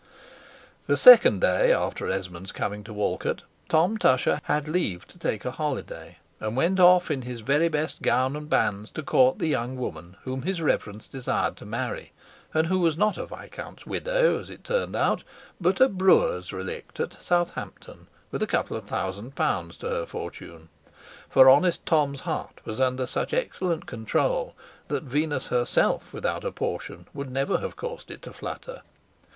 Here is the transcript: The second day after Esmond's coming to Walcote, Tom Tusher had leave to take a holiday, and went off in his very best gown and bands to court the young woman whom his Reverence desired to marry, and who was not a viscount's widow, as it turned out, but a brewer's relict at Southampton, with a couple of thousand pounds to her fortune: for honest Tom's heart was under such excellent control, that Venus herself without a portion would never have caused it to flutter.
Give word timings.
The 0.87 0.97
second 0.97 1.41
day 1.41 1.71
after 1.71 2.09
Esmond's 2.09 2.51
coming 2.51 2.83
to 2.85 2.91
Walcote, 2.91 3.43
Tom 3.69 3.99
Tusher 3.99 4.41
had 4.45 4.67
leave 4.67 5.07
to 5.09 5.19
take 5.19 5.45
a 5.45 5.51
holiday, 5.51 6.17
and 6.39 6.57
went 6.57 6.79
off 6.79 7.11
in 7.11 7.21
his 7.21 7.41
very 7.41 7.67
best 7.69 8.01
gown 8.01 8.35
and 8.35 8.49
bands 8.49 8.89
to 8.93 9.03
court 9.03 9.37
the 9.37 9.45
young 9.47 9.77
woman 9.77 10.17
whom 10.23 10.41
his 10.41 10.59
Reverence 10.59 11.07
desired 11.07 11.55
to 11.57 11.67
marry, 11.67 12.13
and 12.51 12.65
who 12.65 12.79
was 12.79 12.97
not 12.97 13.19
a 13.19 13.27
viscount's 13.27 13.85
widow, 13.85 14.39
as 14.39 14.49
it 14.49 14.63
turned 14.63 14.95
out, 14.95 15.23
but 15.61 15.79
a 15.79 15.87
brewer's 15.87 16.51
relict 16.51 16.99
at 16.99 17.21
Southampton, 17.21 18.07
with 18.31 18.41
a 18.41 18.47
couple 18.47 18.75
of 18.75 18.85
thousand 18.85 19.35
pounds 19.35 19.77
to 19.77 19.87
her 19.87 20.07
fortune: 20.07 20.69
for 21.29 21.47
honest 21.47 21.85
Tom's 21.85 22.21
heart 22.21 22.59
was 22.65 22.81
under 22.81 23.05
such 23.05 23.35
excellent 23.35 23.85
control, 23.85 24.55
that 24.87 25.03
Venus 25.03 25.49
herself 25.49 26.11
without 26.11 26.43
a 26.43 26.51
portion 26.51 27.07
would 27.13 27.29
never 27.29 27.59
have 27.59 27.75
caused 27.75 28.09
it 28.09 28.23
to 28.23 28.33
flutter. 28.33 28.81